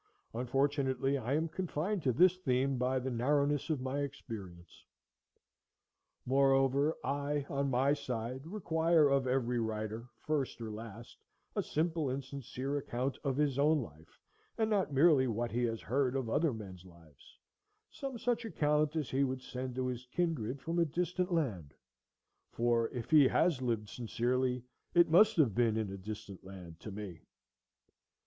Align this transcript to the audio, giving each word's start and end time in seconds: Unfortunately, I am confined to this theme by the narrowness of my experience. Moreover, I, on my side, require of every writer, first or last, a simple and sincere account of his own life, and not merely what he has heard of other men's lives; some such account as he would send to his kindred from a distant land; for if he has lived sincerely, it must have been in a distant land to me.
Unfortunately, 0.33 1.15
I 1.15 1.35
am 1.35 1.47
confined 1.47 2.01
to 2.01 2.11
this 2.11 2.35
theme 2.37 2.79
by 2.79 2.97
the 2.97 3.11
narrowness 3.11 3.69
of 3.69 3.81
my 3.81 3.99
experience. 3.99 4.83
Moreover, 6.25 6.97
I, 7.03 7.45
on 7.51 7.69
my 7.69 7.93
side, 7.93 8.47
require 8.47 9.07
of 9.09 9.27
every 9.27 9.59
writer, 9.59 10.07
first 10.17 10.59
or 10.59 10.71
last, 10.71 11.17
a 11.55 11.61
simple 11.61 12.09
and 12.09 12.23
sincere 12.23 12.77
account 12.77 13.19
of 13.23 13.37
his 13.37 13.59
own 13.59 13.83
life, 13.83 14.19
and 14.57 14.71
not 14.71 14.91
merely 14.91 15.27
what 15.27 15.51
he 15.51 15.65
has 15.65 15.81
heard 15.81 16.15
of 16.15 16.31
other 16.31 16.51
men's 16.51 16.83
lives; 16.83 17.37
some 17.91 18.17
such 18.17 18.43
account 18.43 18.95
as 18.95 19.11
he 19.11 19.23
would 19.23 19.43
send 19.43 19.75
to 19.75 19.85
his 19.85 20.07
kindred 20.07 20.63
from 20.63 20.79
a 20.79 20.83
distant 20.85 21.31
land; 21.31 21.75
for 22.51 22.89
if 22.89 23.11
he 23.11 23.27
has 23.27 23.61
lived 23.61 23.87
sincerely, 23.87 24.63
it 24.95 25.11
must 25.11 25.37
have 25.37 25.53
been 25.53 25.77
in 25.77 25.91
a 25.91 25.97
distant 25.99 26.43
land 26.43 26.79
to 26.79 26.89
me. 26.89 27.21